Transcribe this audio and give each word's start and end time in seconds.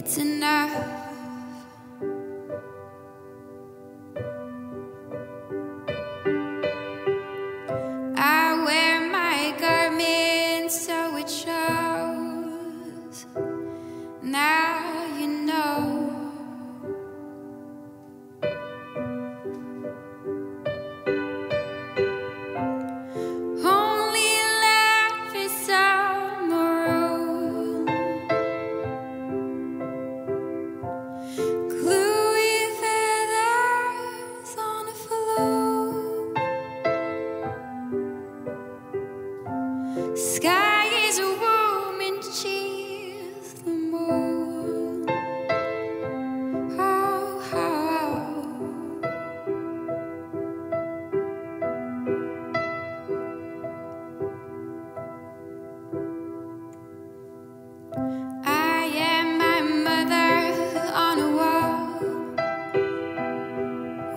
it's 0.00 0.16
enough. 0.16 0.99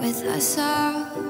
With 0.03 0.25
us 0.25 0.57
all. 0.57 1.22